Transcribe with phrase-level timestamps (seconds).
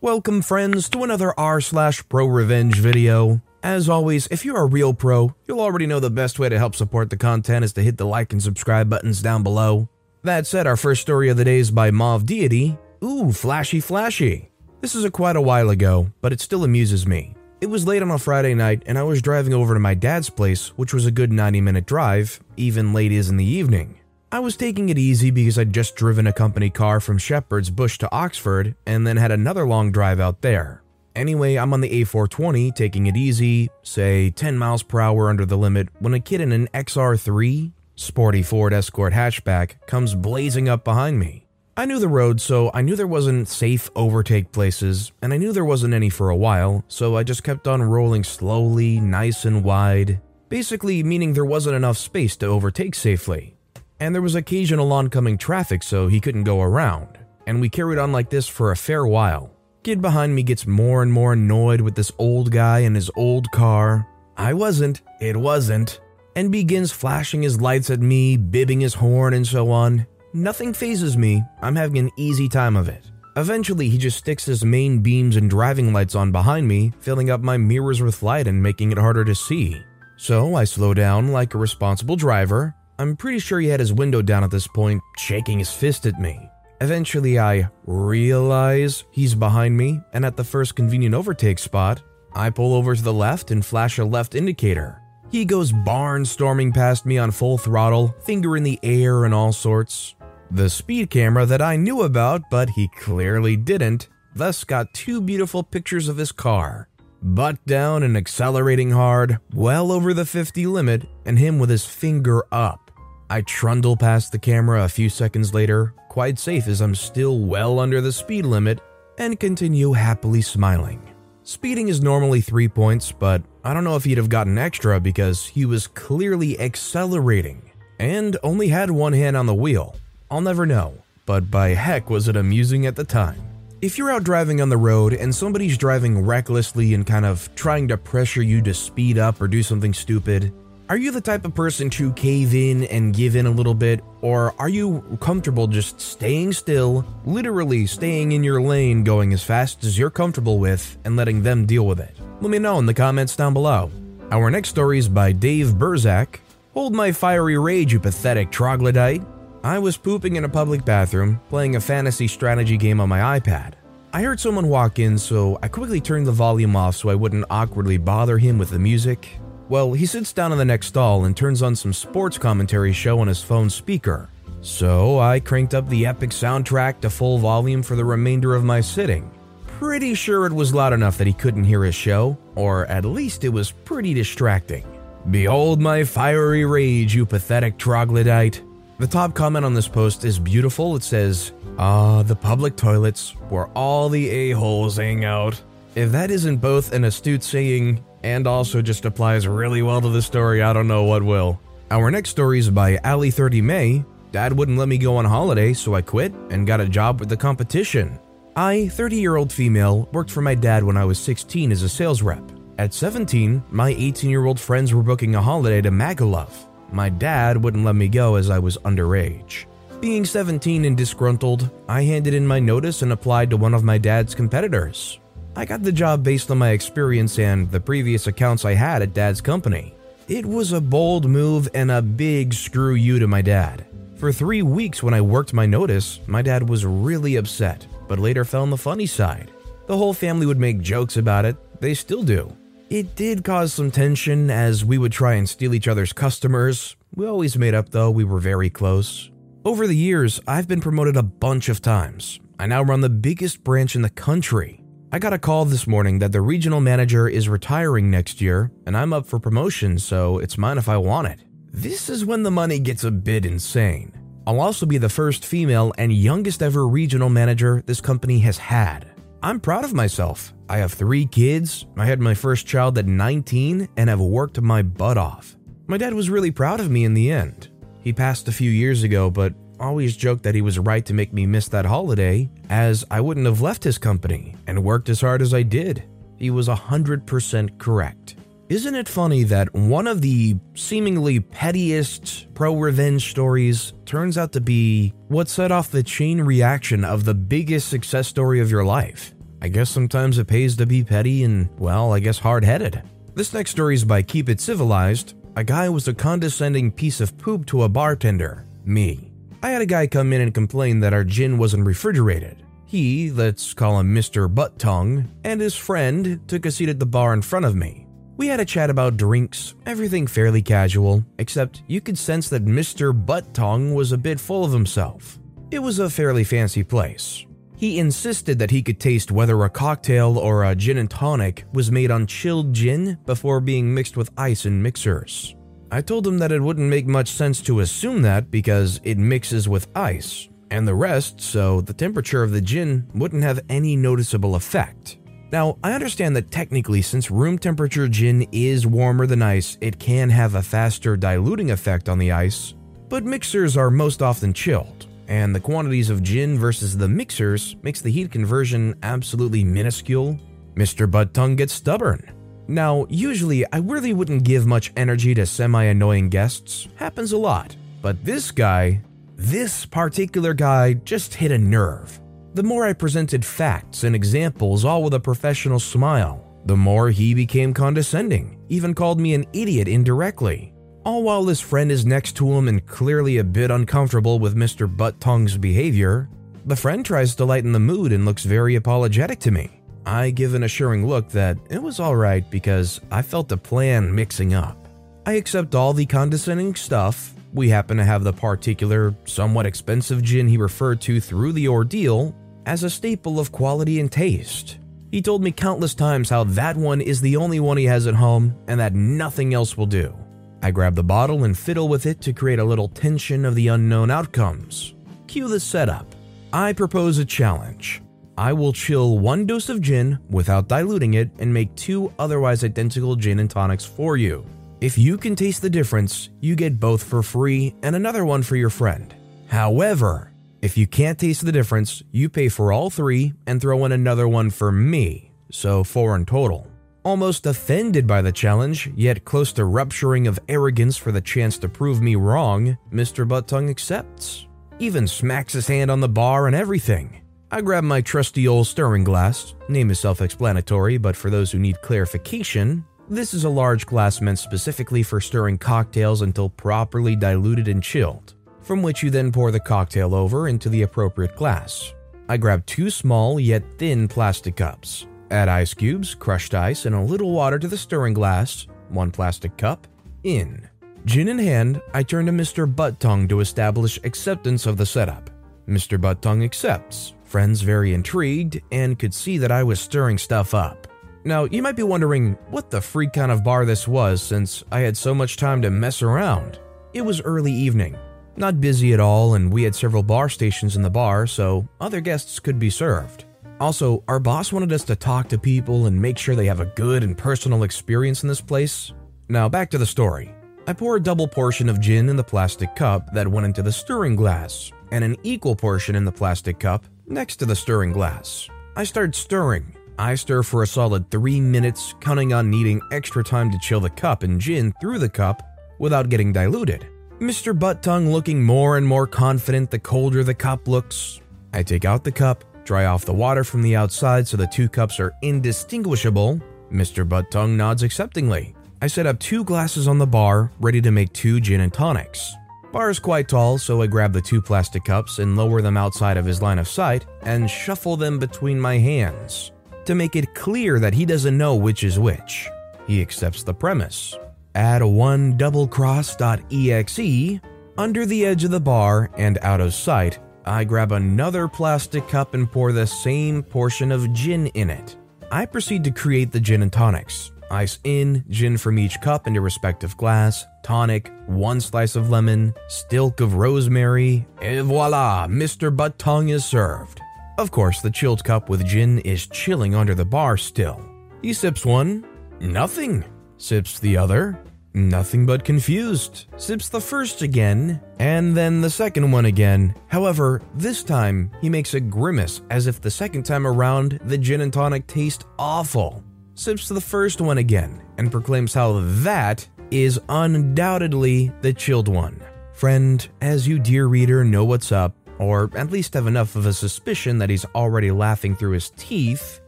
[0.00, 3.42] Welcome, friends, to another r slash pro revenge video.
[3.64, 6.76] As always, if you're a real pro, you'll already know the best way to help
[6.76, 9.88] support the content is to hit the like and subscribe buttons down below.
[10.22, 12.78] That said, our first story of the day is by Mauve Deity.
[13.02, 14.52] Ooh, flashy flashy.
[14.82, 17.34] This is a quite a while ago, but it still amuses me.
[17.60, 20.30] It was late on a Friday night, and I was driving over to my dad's
[20.30, 23.98] place, which was a good 90 minute drive, even late as in the evening.
[24.30, 27.96] I was taking it easy because I'd just driven a company car from Shepherd's Bush
[27.98, 30.82] to Oxford and then had another long drive out there.
[31.16, 35.56] Anyway, I'm on the A420 taking it easy, say 10 miles per hour under the
[35.56, 41.18] limit, when a kid in an XR3, sporty Ford Escort hatchback, comes blazing up behind
[41.18, 41.46] me.
[41.78, 45.54] I knew the road, so I knew there wasn't safe overtake places, and I knew
[45.54, 49.64] there wasn't any for a while, so I just kept on rolling slowly, nice and
[49.64, 50.20] wide,
[50.50, 53.57] basically meaning there wasn't enough space to overtake safely
[54.00, 58.12] and there was occasional oncoming traffic so he couldn't go around, and we carried on
[58.12, 59.50] like this for a fair while.
[59.82, 63.50] Kid behind me gets more and more annoyed with this old guy and his old
[63.52, 64.06] car.
[64.36, 66.00] I wasn't, it wasn't,
[66.36, 70.06] and begins flashing his lights at me, bibbing his horn, and so on.
[70.32, 73.10] Nothing phases me, I'm having an easy time of it.
[73.36, 77.40] Eventually, he just sticks his main beams and driving lights on behind me, filling up
[77.40, 79.80] my mirrors with light and making it harder to see.
[80.16, 84.22] So I slow down like a responsible driver, I'm pretty sure he had his window
[84.22, 86.50] down at this point, shaking his fist at me.
[86.80, 92.02] Eventually, I realize he's behind me, and at the first convenient overtake spot,
[92.34, 95.00] I pull over to the left and flash a left indicator.
[95.30, 100.14] He goes barnstorming past me on full throttle, finger in the air and all sorts.
[100.50, 105.62] The speed camera that I knew about, but he clearly didn't, thus got two beautiful
[105.62, 106.88] pictures of his car
[107.22, 112.44] butt down and accelerating hard, well over the 50 limit, and him with his finger
[112.52, 112.87] up.
[113.30, 117.78] I trundle past the camera a few seconds later, quite safe as I'm still well
[117.78, 118.80] under the speed limit,
[119.18, 121.02] and continue happily smiling.
[121.42, 125.46] Speeding is normally 3 points, but I don't know if he'd have gotten extra because
[125.46, 129.96] he was clearly accelerating and only had one hand on the wheel.
[130.30, 130.94] I'll never know,
[131.26, 133.42] but by heck was it amusing at the time.
[133.82, 137.88] If you're out driving on the road and somebody's driving recklessly and kind of trying
[137.88, 140.52] to pressure you to speed up or do something stupid,
[140.88, 144.02] are you the type of person to cave in and give in a little bit,
[144.22, 149.84] or are you comfortable just staying still, literally staying in your lane, going as fast
[149.84, 152.16] as you're comfortable with, and letting them deal with it?
[152.40, 153.90] Let me know in the comments down below.
[154.30, 156.40] Our next story is by Dave Burzak.
[156.72, 159.22] Hold my fiery rage, you pathetic troglodyte.
[159.62, 163.74] I was pooping in a public bathroom, playing a fantasy strategy game on my iPad.
[164.14, 167.44] I heard someone walk in, so I quickly turned the volume off so I wouldn't
[167.50, 169.38] awkwardly bother him with the music.
[169.68, 173.20] Well, he sits down in the next stall and turns on some sports commentary show
[173.20, 174.30] on his phone speaker.
[174.62, 178.80] So I cranked up the epic soundtrack to full volume for the remainder of my
[178.80, 179.30] sitting.
[179.66, 183.44] Pretty sure it was loud enough that he couldn't hear his show, or at least
[183.44, 184.84] it was pretty distracting.
[185.30, 188.62] Behold my fiery rage, you pathetic troglodyte.
[188.98, 190.96] The top comment on this post is beautiful.
[190.96, 195.60] It says, Ah, the public toilets, where all the a-holes hang out.
[195.94, 200.22] If that isn't both an astute saying and also just applies really well to the
[200.22, 200.62] story.
[200.62, 201.60] I don't know what will.
[201.90, 204.04] Our next story is by Ali 30 May.
[204.30, 207.30] Dad wouldn't let me go on holiday, so I quit and got a job with
[207.30, 208.18] the competition.
[208.56, 211.88] I, 30 year old female, worked for my dad when I was 16 as a
[211.88, 212.42] sales rep.
[212.78, 216.66] At 17, my 18 year old friends were booking a holiday to Magaluf.
[216.92, 219.64] My dad wouldn't let me go as I was underage.
[220.00, 223.98] Being 17 and disgruntled, I handed in my notice and applied to one of my
[223.98, 225.18] dad's competitors.
[225.58, 229.12] I got the job based on my experience and the previous accounts I had at
[229.12, 229.92] dad's company.
[230.28, 233.84] It was a bold move and a big screw you to my dad.
[234.18, 238.44] For three weeks, when I worked my notice, my dad was really upset, but later
[238.44, 239.50] fell on the funny side.
[239.88, 242.56] The whole family would make jokes about it, they still do.
[242.88, 246.94] It did cause some tension as we would try and steal each other's customers.
[247.16, 249.28] We always made up though, we were very close.
[249.64, 252.38] Over the years, I've been promoted a bunch of times.
[252.60, 254.84] I now run the biggest branch in the country.
[255.10, 258.94] I got a call this morning that the regional manager is retiring next year, and
[258.94, 261.44] I'm up for promotion, so it's mine if I want it.
[261.72, 264.12] This is when the money gets a bit insane.
[264.46, 269.10] I'll also be the first female and youngest ever regional manager this company has had.
[269.42, 270.52] I'm proud of myself.
[270.68, 274.82] I have three kids, I had my first child at 19, and have worked my
[274.82, 275.56] butt off.
[275.86, 277.70] My dad was really proud of me in the end.
[278.02, 281.32] He passed a few years ago, but always joked that he was right to make
[281.32, 285.42] me miss that holiday, as I wouldn't have left his company and worked as hard
[285.42, 286.04] as I did.
[286.36, 288.36] He was 100% correct.
[288.68, 294.60] Isn't it funny that one of the seemingly pettiest pro revenge stories turns out to
[294.60, 299.34] be what set off the chain reaction of the biggest success story of your life?
[299.62, 303.02] I guess sometimes it pays to be petty and, well, I guess hard headed.
[303.34, 305.34] This next story is by Keep It Civilized.
[305.56, 309.27] A guy was a condescending piece of poop to a bartender, me.
[309.60, 312.62] I had a guy come in and complain that our gin wasn't refrigerated.
[312.86, 314.52] He, let's call him Mr.
[314.52, 318.06] Butt Tongue, and his friend took a seat at the bar in front of me.
[318.36, 323.12] We had a chat about drinks, everything fairly casual, except you could sense that Mr.
[323.12, 325.40] Butt Tongue was a bit full of himself.
[325.72, 327.44] It was a fairly fancy place.
[327.76, 331.90] He insisted that he could taste whether a cocktail or a gin and tonic was
[331.90, 335.56] made on chilled gin before being mixed with ice in mixers.
[335.90, 339.68] I told him that it wouldn't make much sense to assume that because it mixes
[339.68, 344.54] with ice, and the rest, so the temperature of the gin wouldn't have any noticeable
[344.54, 345.16] effect.
[345.50, 350.28] Now, I understand that technically, since room temperature gin is warmer than ice, it can
[350.28, 352.74] have a faster diluting effect on the ice,
[353.08, 358.02] but mixers are most often chilled, and the quantities of gin versus the mixers makes
[358.02, 360.38] the heat conversion absolutely minuscule.
[360.74, 361.10] Mr.
[361.10, 362.37] Butt Tongue gets stubborn.
[362.70, 367.74] Now, usually I really wouldn't give much energy to semi annoying guests, happens a lot,
[368.02, 369.00] but this guy,
[369.36, 372.20] this particular guy just hit a nerve.
[372.52, 377.32] The more I presented facts and examples, all with a professional smile, the more he
[377.32, 380.74] became condescending, even called me an idiot indirectly.
[381.06, 384.94] All while his friend is next to him and clearly a bit uncomfortable with Mr.
[384.94, 386.28] Butt Tongue's behavior,
[386.66, 389.77] the friend tries to lighten the mood and looks very apologetic to me.
[390.08, 394.54] I give an assuring look that it was alright because I felt the plan mixing
[394.54, 394.88] up.
[395.26, 397.34] I accept all the condescending stuff.
[397.52, 402.34] We happen to have the particular, somewhat expensive gin he referred to through the ordeal
[402.64, 404.78] as a staple of quality and taste.
[405.10, 408.14] He told me countless times how that one is the only one he has at
[408.14, 410.16] home and that nothing else will do.
[410.62, 413.68] I grab the bottle and fiddle with it to create a little tension of the
[413.68, 414.94] unknown outcomes.
[415.26, 416.06] Cue the setup.
[416.50, 418.00] I propose a challenge.
[418.38, 423.16] I will chill one dose of gin without diluting it and make two otherwise identical
[423.16, 424.46] gin and tonics for you.
[424.80, 428.54] If you can taste the difference, you get both for free and another one for
[428.54, 429.12] your friend.
[429.48, 430.32] However,
[430.62, 434.28] if you can't taste the difference, you pay for all three and throw in another
[434.28, 436.68] one for me, so four in total.
[437.02, 441.68] Almost offended by the challenge, yet close to rupturing of arrogance for the chance to
[441.68, 443.26] prove me wrong, Mr.
[443.26, 444.46] Butt Tongue accepts.
[444.78, 447.20] Even smacks his hand on the bar and everything.
[447.50, 449.54] I grab my trusty old stirring glass.
[449.68, 454.20] Name is self explanatory, but for those who need clarification, this is a large glass
[454.20, 458.34] meant specifically for stirring cocktails until properly diluted and chilled
[458.68, 461.94] from which you then pour the cocktail over into the appropriate glass.
[462.28, 465.06] I grab two small yet thin plastic cups.
[465.30, 469.56] Add ice cubes, crushed ice, and a little water to the stirring glass, one plastic
[469.56, 469.86] cup,
[470.22, 470.68] in.
[471.06, 472.66] Gin in hand, I turn to Mr.
[472.72, 475.30] Butt Tongue to establish acceptance of the setup.
[475.66, 475.98] Mr.
[475.98, 480.86] Butt Tongue accepts, friends very intrigued, and could see that I was stirring stuff up.
[481.24, 484.80] Now, you might be wondering what the freak kind of bar this was since I
[484.80, 486.58] had so much time to mess around.
[486.94, 487.96] It was early evening,
[488.36, 492.00] not busy at all, and we had several bar stations in the bar, so other
[492.00, 493.26] guests could be served.
[493.60, 496.72] Also, our boss wanted us to talk to people and make sure they have a
[496.76, 498.92] good and personal experience in this place.
[499.28, 500.32] Now, back to the story.
[500.66, 503.72] I pour a double portion of gin in the plastic cup that went into the
[503.72, 508.48] stirring glass, and an equal portion in the plastic cup next to the stirring glass.
[508.76, 509.74] I start stirring.
[509.98, 513.90] I stir for a solid three minutes, counting on needing extra time to chill the
[513.90, 515.42] cup and gin through the cup
[515.78, 516.86] without getting diluted.
[517.18, 517.58] Mr.
[517.58, 521.20] Butt Tongue looking more and more confident the colder the cup looks.
[521.52, 524.68] I take out the cup, dry off the water from the outside so the two
[524.68, 526.40] cups are indistinguishable.
[526.70, 527.08] Mr.
[527.08, 528.54] Butt Tongue nods acceptingly.
[528.80, 532.32] I set up two glasses on the bar, ready to make two gin and tonics.
[532.70, 536.18] Bar is quite tall, so I grab the two plastic cups and lower them outside
[536.18, 539.52] of his line of sight and shuffle them between my hands
[539.86, 542.46] to make it clear that he doesn't know which is which.
[542.86, 544.18] He accepts the premise
[544.54, 547.40] add one double doublecross.exe
[547.78, 550.18] under the edge of the bar and out of sight.
[550.44, 554.96] I grab another plastic cup and pour the same portion of gin in it.
[555.30, 557.32] I proceed to create the gin and tonics.
[557.50, 563.20] Ice in, gin from each cup into respective glass, tonic, one slice of lemon, stilk
[563.20, 565.74] of rosemary, et voila, Mr.
[565.74, 567.00] Butt Tongue is served.
[567.38, 570.84] Of course, the chilled cup with gin is chilling under the bar still.
[571.22, 572.04] He sips one,
[572.40, 573.04] nothing.
[573.38, 574.38] Sips the other,
[574.74, 576.26] nothing but confused.
[576.36, 579.74] Sips the first again, and then the second one again.
[579.86, 584.40] However, this time he makes a grimace as if the second time around the gin
[584.40, 586.02] and tonic taste awful.
[586.38, 592.22] Sips the first one again and proclaims how that is undoubtedly the chilled one.
[592.52, 596.52] Friend, as you, dear reader, know what's up, or at least have enough of a
[596.52, 599.40] suspicion that he's already laughing through his teeth,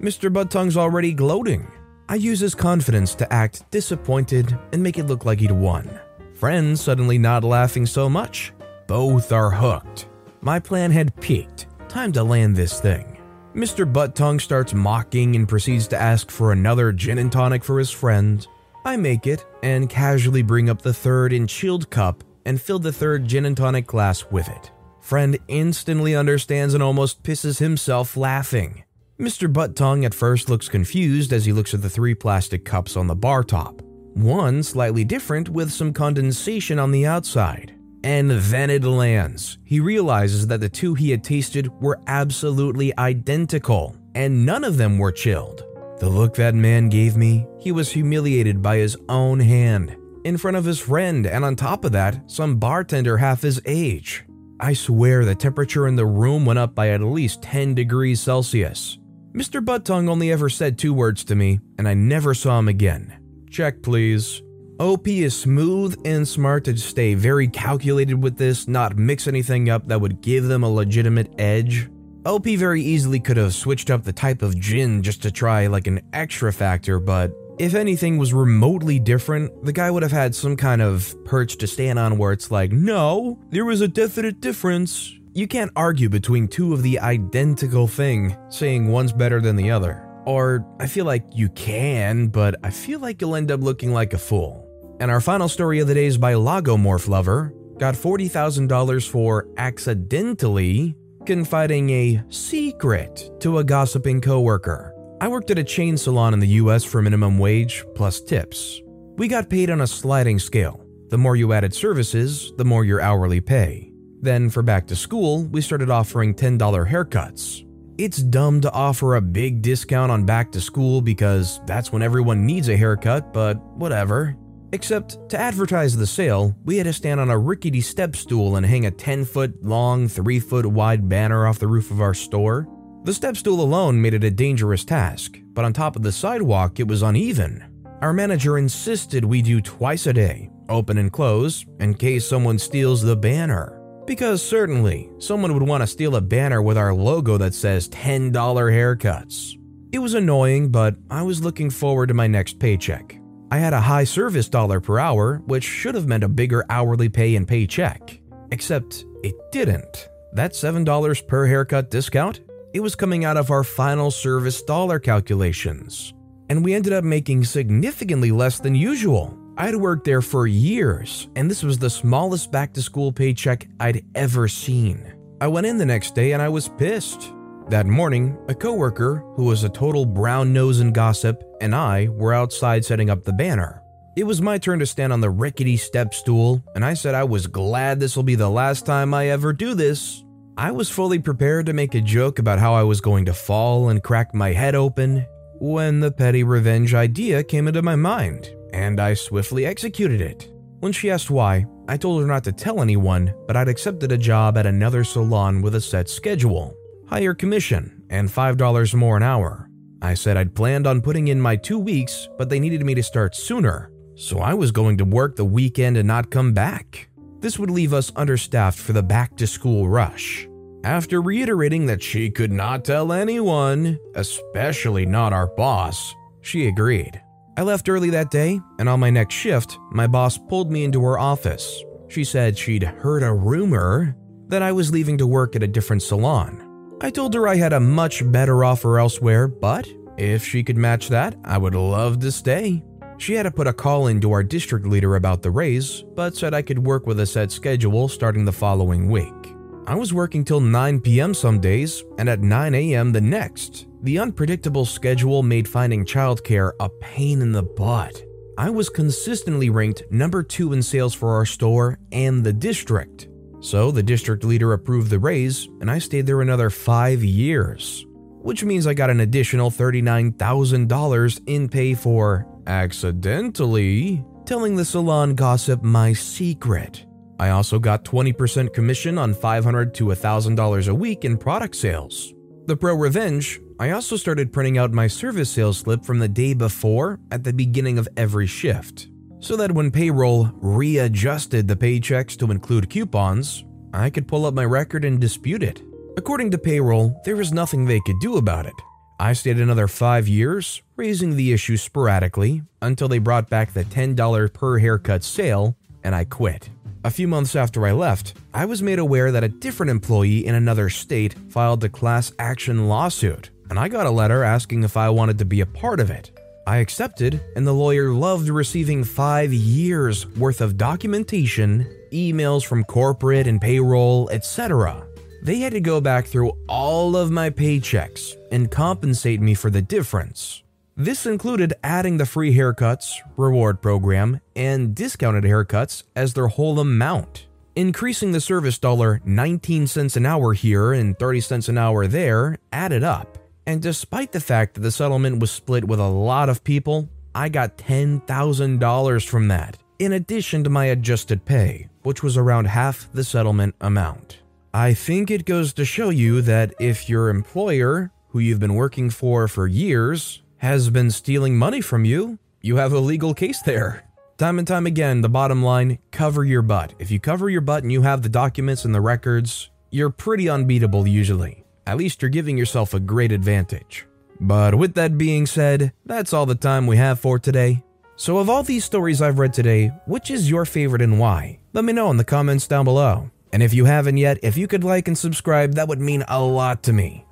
[0.00, 0.48] Mr.
[0.48, 1.70] Tongue's already gloating.
[2.08, 6.00] I use his confidence to act disappointed and make it look like he'd won.
[6.32, 8.54] Friends suddenly not laughing so much.
[8.86, 10.08] Both are hooked.
[10.40, 11.66] My plan had peaked.
[11.90, 13.13] Time to land this thing.
[13.54, 13.90] Mr.
[13.90, 17.90] Butt Tongue starts mocking and proceeds to ask for another gin and tonic for his
[17.90, 18.48] friend.
[18.84, 22.92] I make it and casually bring up the third in chilled cup and fill the
[22.92, 24.72] third gin and tonic glass with it.
[25.00, 28.82] Friend instantly understands and almost pisses himself laughing.
[29.20, 29.50] Mr.
[29.50, 33.06] Butt Tongue at first looks confused as he looks at the three plastic cups on
[33.06, 33.80] the bar top.
[34.14, 37.73] One slightly different with some condensation on the outside.
[38.04, 39.56] And then it lands.
[39.64, 44.98] He realizes that the two he had tasted were absolutely identical, and none of them
[44.98, 45.64] were chilled.
[46.00, 50.58] The look that man gave me, he was humiliated by his own hand, in front
[50.58, 54.22] of his friend, and on top of that, some bartender half his age.
[54.60, 58.98] I swear the temperature in the room went up by at least 10 degrees Celsius.
[59.32, 59.64] Mr.
[59.64, 63.18] Butt Tongue only ever said two words to me, and I never saw him again.
[63.50, 64.42] Check, please.
[64.80, 69.86] OP is smooth and smart to stay very calculated with this, not mix anything up
[69.86, 71.88] that would give them a legitimate edge.
[72.26, 75.86] OP very easily could have switched up the type of gin just to try like
[75.86, 80.56] an extra factor, but if anything was remotely different, the guy would have had some
[80.56, 85.14] kind of perch to stand on where it's like, no, there was a definite difference.
[85.34, 90.13] You can't argue between two of the identical thing, saying one's better than the other.
[90.26, 94.14] Or I feel like you can, but I feel like you'll end up looking like
[94.14, 94.64] a fool.
[95.00, 97.52] And our final story of the day is by Lagomorph Lover.
[97.78, 100.94] Got $40,000 for accidentally
[101.26, 104.94] confiding a secret to a gossiping coworker.
[105.20, 108.82] I worked at a chain salon in the US for minimum wage plus tips.
[109.16, 110.84] We got paid on a sliding scale.
[111.08, 113.92] The more you added services, the more your hourly pay.
[114.20, 117.63] Then, for back to school, we started offering $10 haircuts.
[117.96, 122.44] It's dumb to offer a big discount on back to school because that's when everyone
[122.44, 124.36] needs a haircut, but whatever.
[124.72, 128.66] Except to advertise the sale, we had to stand on a rickety step stool and
[128.66, 132.66] hang a 10 foot long, 3 foot wide banner off the roof of our store.
[133.04, 136.80] The step stool alone made it a dangerous task, but on top of the sidewalk,
[136.80, 137.64] it was uneven.
[138.02, 143.02] Our manager insisted we do twice a day, open and close, in case someone steals
[143.02, 143.83] the banner.
[144.06, 148.32] Because certainly, someone would want to steal a banner with our logo that says $10
[148.32, 149.58] haircuts.
[149.92, 153.18] It was annoying, but I was looking forward to my next paycheck.
[153.50, 157.08] I had a high service dollar per hour, which should have meant a bigger hourly
[157.08, 158.20] pay and paycheck.
[158.50, 160.08] Except it didn't.
[160.34, 162.40] That $7 per haircut discount,
[162.74, 166.12] it was coming out of our final service dollar calculations.
[166.50, 169.38] And we ended up making significantly less than usual.
[169.56, 174.04] I'd worked there for years, and this was the smallest back to school paycheck I'd
[174.16, 175.14] ever seen.
[175.40, 177.32] I went in the next day and I was pissed.
[177.68, 182.34] That morning, a coworker, who was a total brown nose and gossip, and I were
[182.34, 183.80] outside setting up the banner.
[184.16, 187.24] It was my turn to stand on the rickety step stool, and I said I
[187.24, 190.24] was glad this will be the last time I ever do this.
[190.56, 193.88] I was fully prepared to make a joke about how I was going to fall
[193.88, 195.26] and crack my head open
[195.60, 200.50] when the petty revenge idea came into my mind and I swiftly executed it.
[200.80, 204.18] When she asked why, I told her not to tell anyone, but I'd accepted a
[204.18, 206.76] job at another salon with a set schedule,
[207.06, 209.70] higher commission, and $5 more an hour.
[210.02, 213.02] I said I'd planned on putting in my two weeks, but they needed me to
[213.02, 217.08] start sooner, so I was going to work the weekend and not come back.
[217.38, 220.48] This would leave us understaffed for the back to school rush.
[220.82, 227.20] After reiterating that she could not tell anyone, especially not our boss, she agreed.
[227.56, 231.00] I left early that day, and on my next shift, my boss pulled me into
[231.02, 231.84] her office.
[232.08, 234.16] She said she'd heard a rumor
[234.48, 236.96] that I was leaving to work at a different salon.
[237.00, 241.08] I told her I had a much better offer elsewhere, but if she could match
[241.10, 242.82] that, I would love to stay.
[243.18, 246.36] She had to put a call in to our district leader about the raise, but
[246.36, 249.53] said I could work with a set schedule starting the following week.
[249.86, 251.34] I was working till 9 p.m.
[251.34, 253.12] some days and at 9 a.m.
[253.12, 253.86] the next.
[254.02, 258.22] The unpredictable schedule made finding childcare a pain in the butt.
[258.56, 263.28] I was consistently ranked number two in sales for our store and the district.
[263.60, 268.64] So the district leader approved the raise, and I stayed there another five years, which
[268.64, 276.14] means I got an additional $39,000 in pay for accidentally telling the salon gossip my
[276.14, 277.04] secret.
[277.38, 282.32] I also got 20% commission on 500 to $1,000 a week in product sales.
[282.66, 286.54] The Pro Revenge, I also started printing out my service sales slip from the day
[286.54, 289.08] before at the beginning of every shift,
[289.40, 294.64] so that when payroll readjusted the paychecks to include coupons, I could pull up my
[294.64, 295.82] record and dispute it.
[296.16, 298.74] According to payroll, there was nothing they could do about it.
[299.18, 304.52] I stayed another five years, raising the issue sporadically until they brought back the $10
[304.52, 306.70] per haircut sale, and I quit.
[307.04, 310.54] A few months after I left, I was made aware that a different employee in
[310.54, 315.10] another state filed a class action lawsuit, and I got a letter asking if I
[315.10, 316.30] wanted to be a part of it.
[316.66, 323.46] I accepted, and the lawyer loved receiving five years worth of documentation, emails from corporate
[323.46, 325.06] and payroll, etc.
[325.42, 329.82] They had to go back through all of my paychecks and compensate me for the
[329.82, 330.63] difference.
[330.96, 337.48] This included adding the free haircuts, reward program, and discounted haircuts as their whole amount.
[337.74, 342.58] Increasing the service dollar 19 cents an hour here and 30 cents an hour there
[342.72, 343.38] added up.
[343.66, 347.48] And despite the fact that the settlement was split with a lot of people, I
[347.48, 353.24] got $10,000 from that, in addition to my adjusted pay, which was around half the
[353.24, 354.38] settlement amount.
[354.72, 359.10] I think it goes to show you that if your employer, who you've been working
[359.10, 364.02] for for years, has been stealing money from you, you have a legal case there.
[364.38, 366.94] Time and time again, the bottom line cover your butt.
[366.98, 370.48] If you cover your butt and you have the documents and the records, you're pretty
[370.48, 371.64] unbeatable usually.
[371.86, 374.06] At least you're giving yourself a great advantage.
[374.40, 377.84] But with that being said, that's all the time we have for today.
[378.16, 381.58] So, of all these stories I've read today, which is your favorite and why?
[381.74, 383.30] Let me know in the comments down below.
[383.52, 386.42] And if you haven't yet, if you could like and subscribe, that would mean a
[386.42, 387.23] lot to me.